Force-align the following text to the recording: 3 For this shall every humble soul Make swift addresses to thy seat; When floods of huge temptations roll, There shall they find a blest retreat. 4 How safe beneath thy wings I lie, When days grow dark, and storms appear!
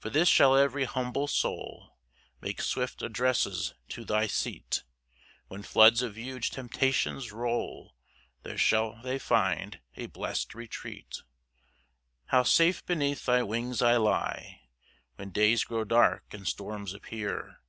3 - -
For 0.00 0.10
this 0.10 0.28
shall 0.28 0.56
every 0.56 0.86
humble 0.86 1.28
soul 1.28 1.96
Make 2.40 2.60
swift 2.60 3.00
addresses 3.00 3.74
to 3.90 4.04
thy 4.04 4.26
seat; 4.26 4.82
When 5.46 5.62
floods 5.62 6.02
of 6.02 6.18
huge 6.18 6.50
temptations 6.50 7.30
roll, 7.30 7.94
There 8.42 8.58
shall 8.58 9.00
they 9.02 9.20
find 9.20 9.78
a 9.96 10.06
blest 10.06 10.52
retreat. 10.56 11.18
4 12.22 12.24
How 12.38 12.42
safe 12.42 12.84
beneath 12.84 13.24
thy 13.26 13.44
wings 13.44 13.80
I 13.80 13.98
lie, 13.98 14.62
When 15.14 15.30
days 15.30 15.62
grow 15.62 15.84
dark, 15.84 16.34
and 16.34 16.44
storms 16.44 16.92
appear! 16.92 17.60